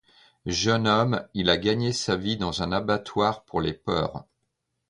[0.47, 4.25] Jeune homme, il a gagné sa vie dans un abattoir pour les porcs.